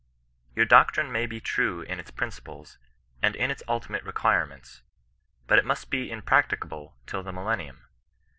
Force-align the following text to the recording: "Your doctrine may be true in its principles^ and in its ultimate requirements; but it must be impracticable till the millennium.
"Your 0.55 0.65
doctrine 0.65 1.11
may 1.11 1.27
be 1.27 1.39
true 1.39 1.81
in 1.81 1.99
its 1.99 2.09
principles^ 2.09 2.77
and 3.21 3.35
in 3.35 3.51
its 3.51 3.61
ultimate 3.67 4.03
requirements; 4.03 4.81
but 5.45 5.59
it 5.59 5.63
must 5.65 5.91
be 5.91 6.09
impracticable 6.09 6.95
till 7.05 7.21
the 7.21 7.31
millennium. 7.31 7.85